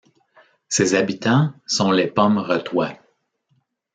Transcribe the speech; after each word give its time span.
Ses 0.67 0.95
habitants 0.95 1.53
sont 1.67 1.91
les 1.91 2.07
pommeretois. 2.07 2.95